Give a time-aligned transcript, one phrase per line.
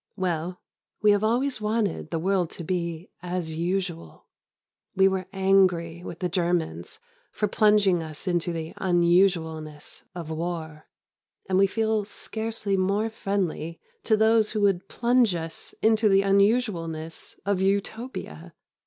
[0.15, 0.59] Well,
[1.03, 4.25] we have always wanted the world to be "as usual."
[4.95, 6.99] We were angry with the Germans
[7.31, 10.87] for plunging us into the unusualness of war,
[11.47, 17.39] and we feel scarcely more friendly to those who would plunge us into the unusualness
[17.45, 18.55] of Utopia.